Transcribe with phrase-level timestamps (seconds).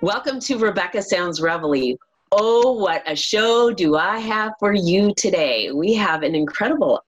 [0.00, 1.96] Welcome to Rebecca Sounds Reveille.
[2.30, 5.72] Oh, what a show do I have for you today?
[5.72, 7.02] We have an incredible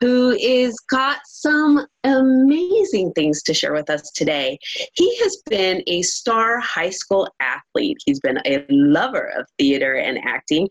[0.00, 4.58] who is got some amazing things to share with us today.
[4.94, 7.98] He has been a star high school athlete.
[8.04, 10.68] He's been a lover of theater and acting.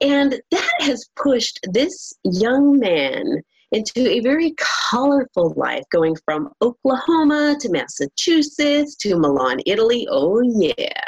[0.00, 4.54] And that has pushed this young man into a very
[4.90, 10.06] colorful life, going from Oklahoma to Massachusetts to Milan, Italy.
[10.10, 11.02] Oh, yeah.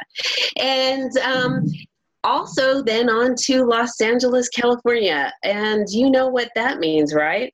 [0.59, 1.65] And um,
[2.25, 5.33] also then on to Los Angeles, California.
[5.43, 7.53] And you know what that means, right?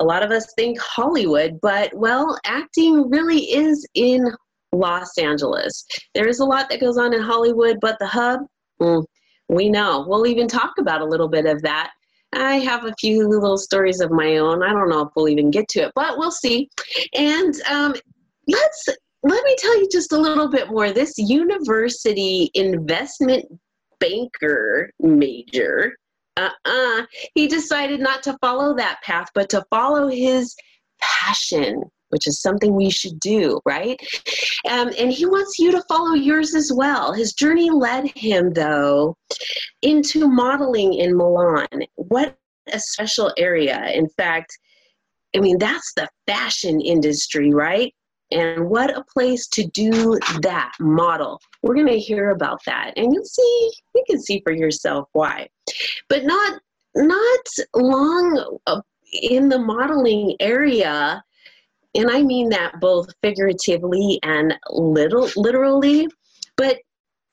[0.00, 4.32] A lot of us think Hollywood, but well, acting really is in
[4.72, 5.84] Los Angeles.
[6.14, 8.40] There is a lot that goes on in Hollywood, but the hub,
[8.80, 9.04] mm,
[9.48, 10.04] we know.
[10.06, 11.90] We'll even talk about a little bit of that
[12.32, 14.62] I have a few little stories of my own.
[14.62, 16.70] I don't know if we'll even get to it, but we'll see.
[17.14, 17.94] And um,
[18.46, 18.88] let's
[19.22, 20.92] let me tell you just a little bit more.
[20.92, 23.46] This university investment
[24.00, 25.96] banker major,
[26.36, 30.54] uh-uh, he decided not to follow that path, but to follow his
[31.00, 33.98] passion which is something we should do, right?
[34.68, 37.12] Um, and he wants you to follow yours as well.
[37.12, 39.16] His journey led him, though,
[39.82, 41.68] into modeling in Milan.
[41.94, 42.36] What
[42.72, 43.90] a special area.
[43.94, 44.56] In fact,
[45.34, 47.94] I mean, that's the fashion industry, right?
[48.30, 51.40] And what a place to do that model.
[51.62, 52.92] We're going to hear about that.
[52.96, 55.48] And you'll see, you can see for yourself why.
[56.08, 56.60] But not
[56.94, 58.80] not long uh,
[59.22, 61.22] in the modeling area
[61.94, 66.08] and I mean that both figuratively and little literally,
[66.56, 66.78] but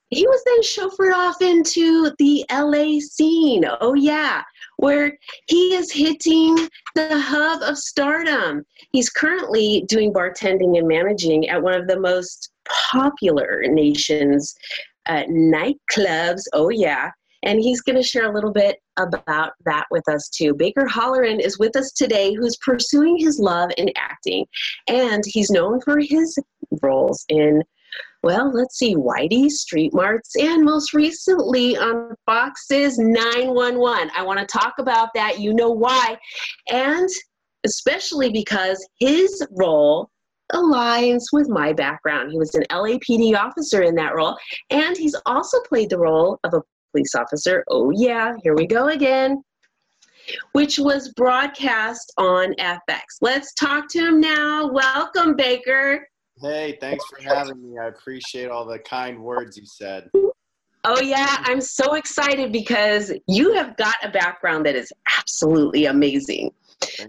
[0.10, 3.66] he was then chauffeured off into the LA scene.
[3.82, 4.44] Oh, yeah,
[4.78, 6.56] where he is hitting
[6.96, 8.64] the hub of stardom.
[8.92, 12.52] He's currently doing bartending and managing at one of the most
[12.92, 14.56] popular nation's
[15.08, 16.44] uh, nightclubs.
[16.54, 17.12] Oh, yeah
[17.44, 20.54] and he's going to share a little bit about that with us too.
[20.54, 24.46] Baker Halleran is with us today, who's pursuing his love in acting,
[24.88, 26.38] and he's known for his
[26.82, 27.64] roles in,
[28.24, 34.12] well, let's see, Whitey, Street Smarts, and most recently on Fox's 911.
[34.16, 35.40] I want to talk about that.
[35.40, 36.18] You know why,
[36.70, 37.10] and
[37.66, 40.10] especially because his role
[40.54, 42.32] aligns with my background.
[42.32, 44.38] He was an LAPD officer in that role,
[44.70, 46.62] and he's also played the role of a
[46.92, 47.64] police officer.
[47.70, 49.44] Oh, yeah, here we go again.
[50.52, 53.04] Which was broadcast on FX.
[53.22, 54.70] Let's talk to him now.
[54.70, 56.06] Welcome, Baker.
[56.42, 57.78] Hey, thanks for having me.
[57.78, 60.10] I appreciate all the kind words you said.
[60.84, 66.52] Oh, yeah, I'm so excited because you have got a background that is absolutely amazing.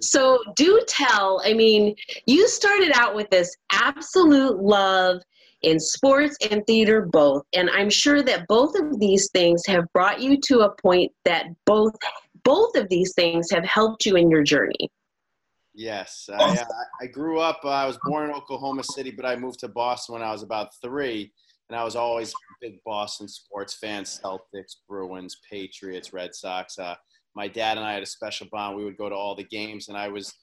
[0.00, 1.94] So, do tell, I mean,
[2.26, 5.20] you started out with this absolute love
[5.62, 10.20] in sports and theater both and i'm sure that both of these things have brought
[10.20, 11.92] you to a point that both
[12.44, 14.88] both of these things have helped you in your journey
[15.78, 16.64] yes i,
[17.00, 20.14] I grew up uh, i was born in oklahoma city but i moved to boston
[20.14, 21.32] when i was about three
[21.68, 26.94] and i was always a big boston sports fan celtics bruins patriots red sox uh,
[27.34, 29.88] my dad and i had a special bond we would go to all the games
[29.88, 30.34] and i was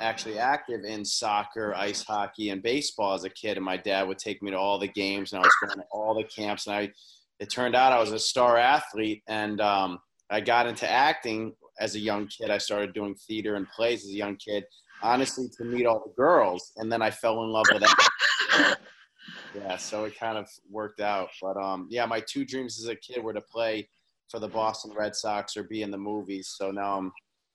[0.00, 3.56] actually active in soccer, ice hockey, and baseball as a kid.
[3.56, 5.84] And my dad would take me to all the games, and I was going to
[5.90, 6.66] all the camps.
[6.66, 6.92] And I,
[7.40, 9.98] it turned out I was a star athlete, and um,
[10.30, 12.50] I got into acting as a young kid.
[12.50, 14.64] I started doing theater and plays as a young kid,
[15.02, 18.78] honestly, to meet all the girls, and then I fell in love with that.
[19.54, 21.28] yeah, so it kind of worked out.
[21.40, 23.88] But um, yeah, my two dreams as a kid were to play
[24.28, 26.54] for the Boston Red Sox or be in the movies.
[26.56, 27.12] So now I'm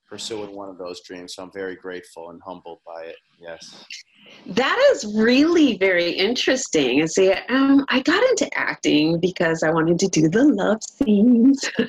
[0.10, 1.36] pursuing one of those dreams.
[1.36, 3.16] So I'm very grateful and humbled by it.
[3.40, 3.86] Yes.
[4.46, 7.02] That is really very interesting.
[7.02, 11.70] And see, um, I got into acting because I wanted to do the love scenes.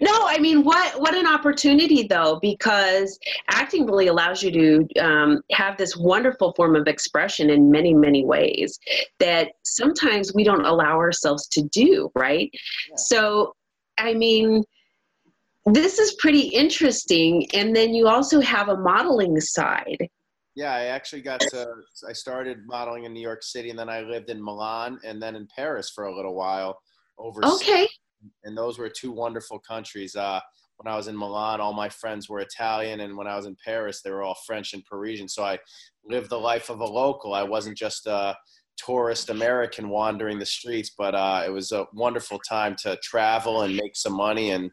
[0.00, 3.18] no, I mean, what what an opportunity though, because
[3.50, 8.24] acting really allows you to um, have this wonderful form of expression in many many
[8.24, 8.78] ways
[9.18, 12.10] that sometimes we don't allow ourselves to do.
[12.14, 12.50] Right.
[12.52, 12.96] Yeah.
[12.96, 13.54] So,
[13.98, 14.64] I mean
[15.66, 17.46] this is pretty interesting.
[17.54, 20.08] And then you also have a modeling side.
[20.54, 21.66] Yeah, I actually got to,
[22.08, 25.34] I started modeling in New York City and then I lived in Milan and then
[25.34, 26.78] in Paris for a little while
[27.18, 27.62] overseas.
[27.62, 27.88] Okay.
[28.44, 30.14] And those were two wonderful countries.
[30.14, 30.40] Uh,
[30.76, 33.56] when I was in Milan, all my friends were Italian, and when I was in
[33.64, 35.28] Paris, they were all French and Parisian.
[35.28, 35.58] So I
[36.04, 37.34] lived the life of a local.
[37.34, 38.36] I wasn't just a
[38.76, 43.76] tourist American wandering the streets, but uh, it was a wonderful time to travel and
[43.76, 44.70] make some money and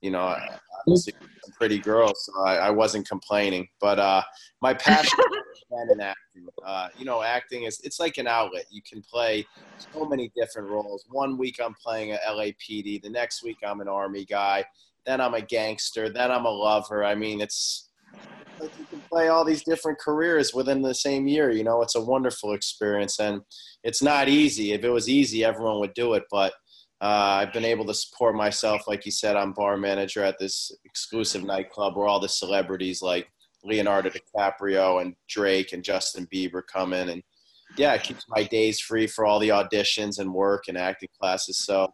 [0.00, 0.36] you know,
[0.80, 1.14] obviously
[1.48, 3.68] pretty girls, so I, I, wasn't complaining.
[3.80, 4.22] But uh,
[4.60, 5.18] my passion
[5.90, 6.46] in acting.
[6.64, 8.64] Uh, you know, acting is it's like an outlet.
[8.70, 9.46] You can play
[9.92, 11.04] so many different roles.
[11.10, 14.64] One week I'm playing a LAPD, the next week I'm an army guy,
[15.06, 17.04] then I'm a gangster, then I'm a lover.
[17.04, 17.90] I mean, it's
[18.60, 21.50] like you can play all these different careers within the same year.
[21.50, 23.42] You know, it's a wonderful experience, and
[23.84, 24.72] it's not easy.
[24.72, 26.54] If it was easy, everyone would do it, but
[27.00, 30.72] uh, I've been able to support myself, like you said, I'm bar manager at this
[30.84, 33.30] exclusive nightclub where all the celebrities like
[33.62, 37.22] Leonardo DiCaprio and Drake and Justin Bieber come in, and
[37.76, 41.58] yeah, it keeps my days free for all the auditions and work and acting classes.
[41.58, 41.92] So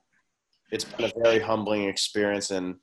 [0.71, 2.77] it's been a very humbling experience, and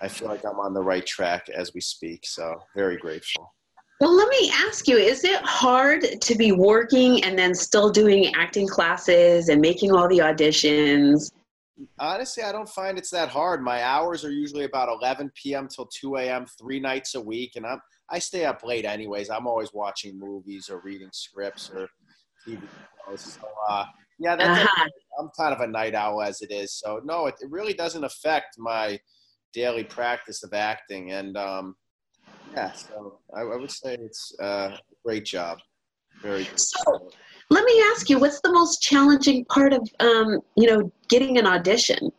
[0.00, 2.24] I feel like I'm on the right track as we speak.
[2.24, 3.54] So very grateful.
[4.00, 8.34] Well, let me ask you, is it hard to be working and then still doing
[8.34, 11.30] acting classes and making all the auditions?
[11.98, 13.62] Honestly, I don't find it's that hard.
[13.62, 15.68] My hours are usually about 11 p.m.
[15.68, 16.46] till 2 a.m.
[16.58, 17.80] three nights a week, and I'm
[18.10, 19.30] I stay up late anyways.
[19.30, 21.88] I'm always watching movies or reading scripts or
[22.46, 22.60] TV
[23.06, 23.38] shows.
[23.40, 23.84] So uh,
[24.18, 24.88] yeah, that's uh-huh.
[25.18, 26.74] I'm kind of a night owl as it is.
[26.74, 28.98] So no, it, it really doesn't affect my
[29.52, 31.76] daily practice of acting, and um,
[32.52, 35.58] yeah, so I, I, would say it's uh, a great job.
[36.22, 36.60] Very good.
[36.60, 37.10] So,
[37.50, 41.46] let me ask you, what's the most challenging part of um, you know getting an
[41.46, 42.10] audition?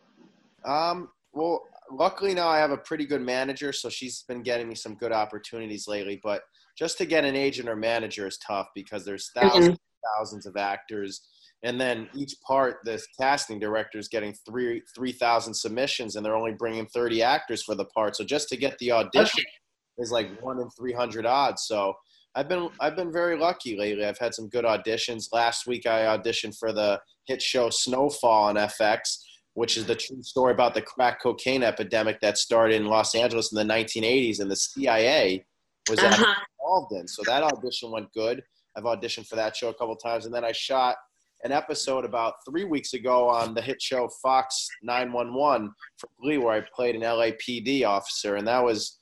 [0.66, 4.76] Um, well, luckily now I have a pretty good manager, so she's been getting me
[4.76, 6.20] some good opportunities lately.
[6.22, 6.42] But
[6.78, 9.74] just to get an agent or manager is tough because there's 1000s mm-hmm.
[10.18, 11.22] thousands of actors,
[11.64, 16.36] and then each part, the casting director is getting three three thousand submissions, and they're
[16.36, 18.18] only bringing thirty actors for the part.
[18.18, 20.04] So just to get the audition okay.
[20.04, 21.64] is like one in three hundred odds.
[21.68, 21.94] So
[22.36, 24.06] I've been I've been very lucky lately.
[24.06, 25.26] I've had some good auditions.
[25.34, 29.18] Last week I auditioned for the hit show Snowfall on FX,
[29.54, 33.52] which is the true story about the crack cocaine epidemic that started in Los Angeles
[33.52, 35.46] in the 1980s, and the CIA
[35.90, 36.36] was uh-huh.
[36.60, 37.08] involved in.
[37.08, 38.42] So that audition went good.
[38.78, 40.96] I've auditioned for that show a couple times, and then I shot
[41.44, 46.54] an episode about three weeks ago on the hit show Fox 911 for Glee, where
[46.54, 49.00] I played an LAPD officer, and that was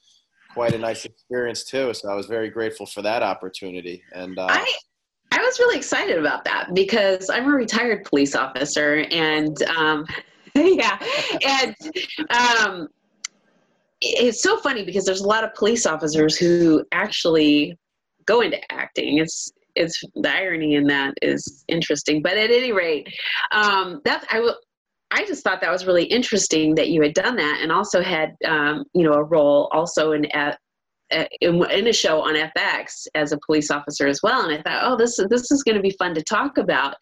[0.54, 1.94] quite a nice experience too.
[1.94, 4.04] So I was very grateful for that opportunity.
[4.14, 4.78] And uh, I,
[5.32, 10.06] I was really excited about that because I'm a retired police officer, and um,
[10.56, 11.00] yeah,
[11.46, 11.76] and
[12.30, 12.88] um,
[14.02, 17.78] it's so funny because there's a lot of police officers who actually
[18.26, 19.20] go into acting.
[19.20, 22.22] It's it's the irony in that is interesting.
[22.22, 23.08] But at any rate,
[23.52, 24.56] um, that I will.
[25.12, 28.36] I just thought that was really interesting that you had done that and also had,
[28.46, 30.60] um, you know, a role also in, at,
[31.42, 34.48] in, in a show on FX as a police officer as well.
[34.48, 36.96] And I thought, oh, this, this is going to be fun to talk about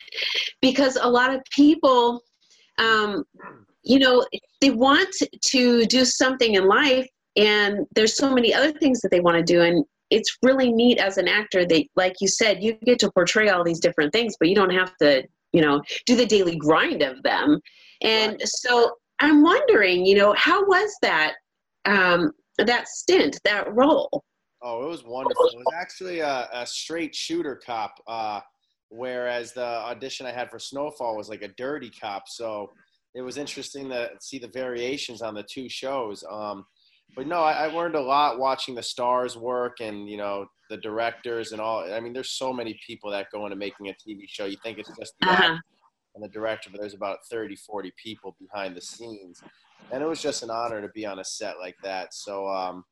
[0.62, 2.22] because a lot of people,
[2.78, 3.26] um,
[3.84, 4.26] you know,
[4.62, 5.14] they want
[5.48, 9.44] to do something in life and there's so many other things that they want to
[9.44, 9.62] do.
[9.62, 13.50] And it's really neat as an actor that, like you said, you get to portray
[13.50, 17.02] all these different things, but you don't have to, you know, do the daily grind
[17.02, 17.60] of them
[18.02, 18.42] and right.
[18.46, 21.34] so I'm wondering, you know, how was that
[21.86, 24.24] um, that stint, that role?
[24.62, 25.46] Oh, it was wonderful.
[25.48, 28.42] It was actually a, a straight shooter cop, uh,
[28.90, 32.28] whereas the audition I had for Snowfall was like a dirty cop.
[32.28, 32.72] So
[33.16, 36.24] it was interesting to see the variations on the two shows.
[36.30, 36.66] Um,
[37.16, 40.78] but no, I, I, learned a lot watching the stars work and you know the
[40.78, 41.92] directors and all.
[41.92, 44.46] I mean, there's so many people that go into making a TV show.
[44.46, 45.58] You think it's just the uh-huh
[46.18, 49.42] and the director, but there's about 30, 40 people behind the scenes.
[49.92, 52.14] And it was just an honor to be on a set like that.
[52.14, 52.84] So, um,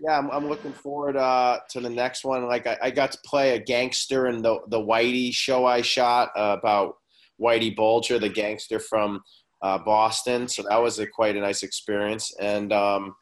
[0.00, 2.46] yeah, I'm, I'm, looking forward uh, to the next one.
[2.46, 6.30] Like I, I, got to play a gangster in the the Whitey show I shot
[6.36, 6.96] uh, about
[7.40, 9.22] Whitey Bulger, the gangster from
[9.62, 10.48] uh, Boston.
[10.48, 12.34] So that was a, quite a nice experience.
[12.40, 13.14] And um,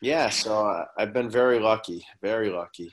[0.00, 2.92] yeah, so uh, I've been very lucky, very lucky.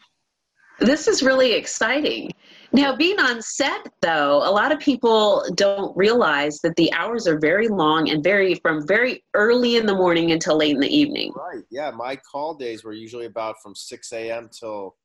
[0.80, 2.32] This is really exciting.
[2.72, 7.40] Now, being on set, though, a lot of people don't realize that the hours are
[7.40, 11.34] very long and very from very early in the morning until late in the evening.
[11.36, 11.64] Right.
[11.72, 11.92] Yeah.
[11.92, 14.50] My call days were usually about from 6 a.m.
[14.58, 14.96] till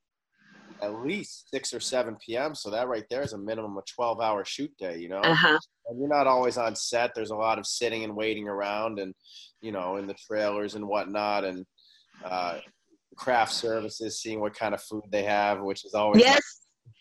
[0.83, 2.54] at least 6 or 7 p.m.
[2.54, 5.21] So that right there is a minimum of 12 hour shoot day, you know?
[5.21, 5.59] Uh-huh.
[5.88, 7.14] And you're not always on set.
[7.14, 9.14] There's a lot of sitting and waiting around and,
[9.62, 11.45] you know, in the trailers and whatnot.
[11.45, 11.64] And,
[12.23, 12.59] uh,
[13.16, 16.42] craft services, seeing what kind of food they have, which is always yes,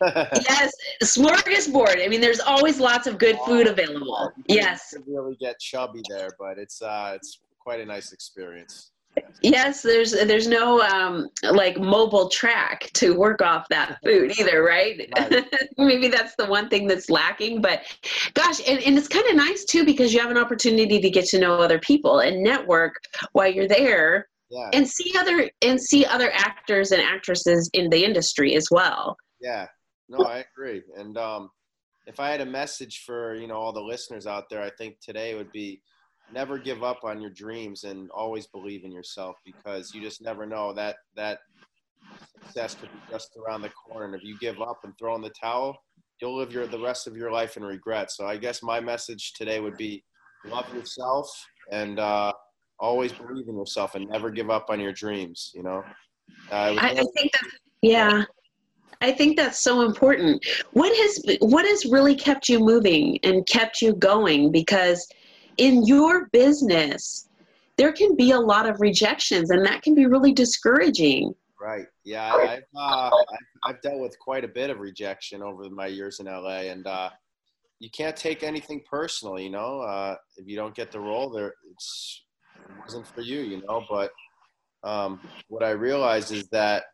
[0.02, 2.04] yes, smorgasbord.
[2.04, 4.32] I mean, there's always lots of good food available.
[4.46, 8.90] yes, really get chubby there, but it's uh, it's quite a nice experience.
[9.42, 15.08] Yes, there's there's no um, like mobile track to work off that food either, right?
[15.16, 15.44] right.
[15.78, 17.60] Maybe that's the one thing that's lacking.
[17.60, 17.82] But
[18.32, 21.26] gosh, and, and it's kind of nice too because you have an opportunity to get
[21.26, 22.96] to know other people and network
[23.32, 24.70] while you're there yeah.
[24.72, 29.16] and see other and see other actors and actresses in the industry as well.
[29.40, 29.66] Yeah,
[30.08, 30.82] no, I agree.
[30.96, 31.50] And um,
[32.06, 34.96] if I had a message for you know all the listeners out there, I think
[35.00, 35.80] today would be
[36.32, 40.46] never give up on your dreams and always believe in yourself because you just never
[40.46, 41.38] know that that
[42.42, 44.06] success could be just around the corner.
[44.06, 45.76] And if you give up and throw in the towel,
[46.20, 48.10] you'll live your the rest of your life in regret.
[48.10, 50.02] So I guess my message today would be
[50.46, 51.28] love yourself
[51.70, 52.32] and uh,
[52.78, 55.52] always believe in yourself and never give up on your dreams.
[55.54, 55.84] You know.
[56.50, 57.50] Uh, I, I, think that
[57.82, 58.24] yeah.
[59.00, 60.44] I think that's so important.
[60.72, 64.50] What has what has really kept you moving and kept you going?
[64.50, 65.06] Because
[65.58, 67.28] in your business,
[67.76, 71.34] there can be a lot of rejections, and that can be really discouraging.
[71.60, 71.86] Right.
[72.04, 73.10] Yeah, I've uh,
[73.64, 77.10] I've, dealt with quite a bit of rejection over my years in LA, and uh,
[77.80, 79.38] you can't take anything personal.
[79.38, 82.33] You know, uh, if you don't get the role, there it's it
[82.82, 83.40] wasn't for you.
[83.40, 84.10] You know, but
[84.82, 86.84] um, what I realized is that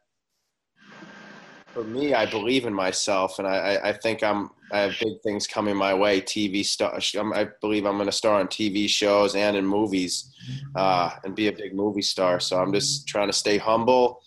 [1.72, 4.50] for me, I believe in myself, and I, I think I'm.
[4.72, 6.20] I have big things coming my way.
[6.20, 6.96] TV star.
[7.34, 10.32] I believe I'm going to star on TV shows and in movies,
[10.76, 12.38] uh, and be a big movie star.
[12.38, 14.20] So I'm just trying to stay humble,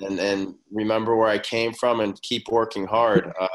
[0.00, 3.32] and and remember where I came from, and keep working hard.
[3.40, 3.48] Uh,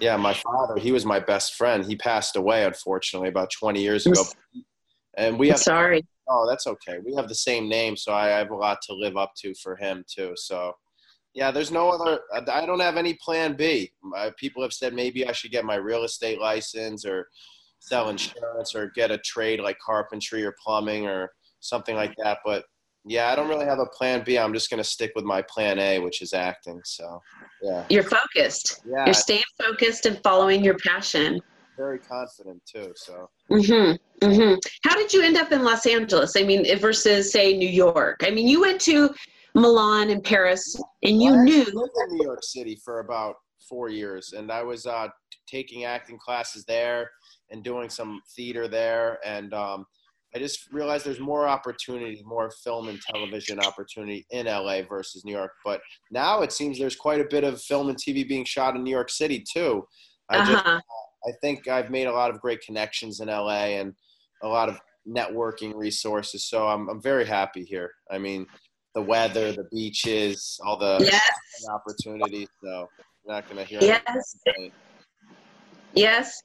[0.00, 0.80] yeah, my father.
[0.80, 1.84] He was my best friend.
[1.84, 4.24] He passed away, unfortunately, about 20 years ago.
[5.16, 5.58] And we have.
[5.58, 6.06] Sorry.
[6.32, 6.98] Oh, that's okay.
[7.04, 9.74] We have the same name, so I have a lot to live up to for
[9.76, 10.32] him too.
[10.36, 10.72] So
[11.34, 12.20] yeah, there's no other.
[12.32, 13.90] I don't have any plan B.
[14.36, 17.28] people have said maybe I should get my real estate license or
[17.80, 22.38] sell insurance or get a trade like carpentry or plumbing or something like that.
[22.44, 22.64] But
[23.04, 24.38] yeah, I don't really have a plan B.
[24.38, 26.80] I'm just going to stick with my plan A, which is acting.
[26.84, 27.20] So
[27.62, 27.84] yeah.
[27.88, 28.82] You're focused.
[28.86, 29.06] Yeah.
[29.06, 31.40] You're staying focused and following your passion.
[31.80, 32.92] Very confident too.
[32.94, 33.30] So.
[33.50, 33.98] Mhm.
[34.20, 34.60] Mhm.
[34.84, 36.36] How did you end up in Los Angeles?
[36.36, 38.18] I mean, versus say New York.
[38.22, 39.14] I mean, you went to
[39.54, 41.62] Milan and Paris, and you well, knew.
[41.62, 45.08] I lived in New York City for about four years, and I was uh,
[45.46, 47.10] taking acting classes there
[47.48, 49.86] and doing some theater there, and um,
[50.34, 55.32] I just realized there's more opportunity, more film and television opportunity in LA versus New
[55.32, 55.52] York.
[55.64, 58.84] But now it seems there's quite a bit of film and TV being shot in
[58.84, 59.88] New York City too.
[60.28, 60.52] I uh-huh.
[60.52, 60.84] just,
[61.26, 63.94] I think I've made a lot of great connections in LA and
[64.42, 66.44] a lot of networking resources.
[66.44, 67.90] So I'm I'm very happy here.
[68.10, 68.46] I mean,
[68.94, 71.22] the weather, the beaches, all the yes.
[71.72, 72.48] opportunities.
[72.62, 72.88] So
[73.24, 73.80] you're not going to hear.
[73.82, 74.36] Yes.
[75.94, 76.42] Yes.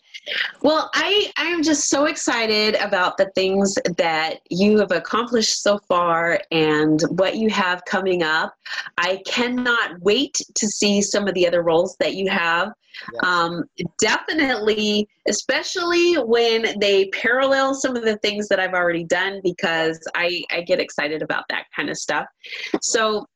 [0.63, 5.77] Well, I I am just so excited about the things that you have accomplished so
[5.87, 8.55] far and what you have coming up.
[8.97, 12.71] I cannot wait to see some of the other roles that you have.
[13.13, 13.23] Yes.
[13.23, 13.65] Um,
[13.99, 20.41] definitely, especially when they parallel some of the things that I've already done, because I,
[20.49, 22.25] I get excited about that kind of stuff.
[22.81, 23.27] So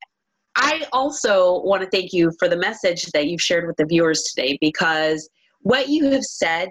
[0.55, 4.23] I also want to thank you for the message that you've shared with the viewers
[4.23, 5.29] today because
[5.69, 6.69] what you have said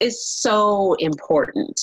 [0.00, 1.78] is so important.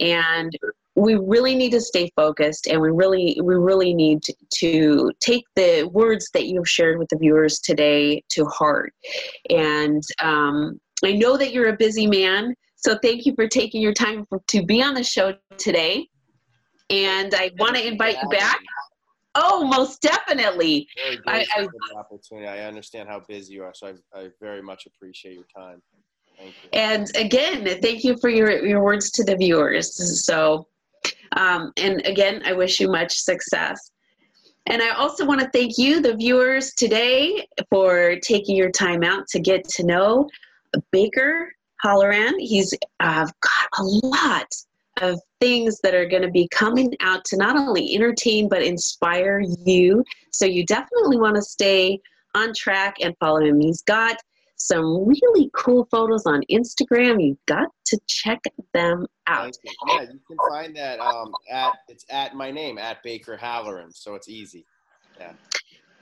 [0.00, 0.50] And
[0.96, 4.20] we really need to stay focused and we really we really need
[4.54, 8.92] to, take the words that you've shared with the viewers today to heart
[9.48, 13.94] and um, i know that you're a busy man so thank you for taking your
[13.94, 16.06] time for, to be on the show today
[16.90, 18.60] and i want to invite you back
[19.36, 20.88] Oh, most definitely.
[21.26, 22.48] I, I, opportunity.
[22.48, 25.80] I understand how busy you are, so I, I very much appreciate your time.
[26.72, 30.24] And again, thank you for your, your words to the viewers.
[30.24, 30.66] So,
[31.36, 33.90] um, and again, I wish you much success.
[34.66, 39.26] And I also want to thank you, the viewers, today for taking your time out
[39.28, 40.28] to get to know
[40.92, 42.38] Baker Halleran.
[42.38, 44.52] He's uh, got a lot
[45.00, 49.42] of things that are going to be coming out to not only entertain but inspire
[49.64, 50.04] you.
[50.30, 51.98] So you definitely want to stay
[52.34, 53.60] on track and follow him.
[53.60, 54.16] He's got
[54.60, 57.24] some really cool photos on Instagram.
[57.24, 58.40] You've got to check
[58.74, 59.56] them out.
[59.64, 59.72] You.
[59.88, 64.14] Yeah, you can find that um, at it's at my name at Baker Halleran, so
[64.14, 64.66] it's easy.
[65.18, 65.32] Yeah.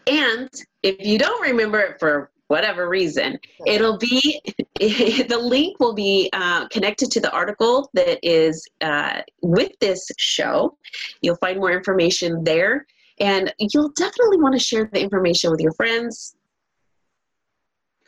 [0.09, 0.51] And
[0.83, 4.41] if you don't remember it for whatever reason, it'll be
[4.81, 10.77] the link will be uh, connected to the article that is uh, with this show.
[11.21, 12.87] You'll find more information there.
[13.21, 16.37] And you'll definitely want to share the information with your friends,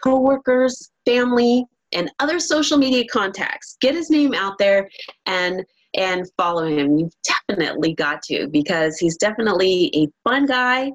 [0.03, 3.77] coworkers, family, and other social media contacts.
[3.81, 4.89] Get his name out there
[5.27, 5.65] and
[5.97, 6.99] and follow him.
[6.99, 7.15] You've
[7.49, 10.93] definitely got to because he's definitely a fun guy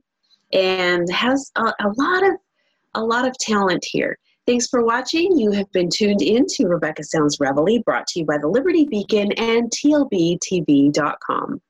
[0.54, 2.36] and has a, a lot of
[2.96, 4.18] a lot of talent here.
[4.48, 5.38] Thanks for watching.
[5.38, 8.86] You have been tuned in to Rebecca Sounds Reveille, brought to you by the Liberty
[8.86, 11.62] Beacon and TLBTV.com.